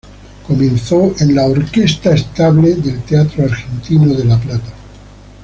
Comenzó 0.47 1.13
en 1.19 1.35
la 1.35 1.45
Orquesta 1.45 2.15
Estable 2.15 2.73
del 2.73 3.03
Teatro 3.03 3.43
Argentino 3.45 4.11
de 4.15 4.25
La 4.25 4.39
Plata. 4.39 4.73